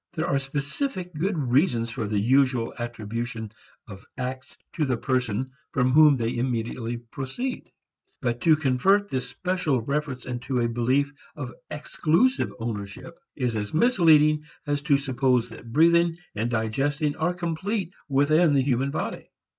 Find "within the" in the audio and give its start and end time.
18.09-18.63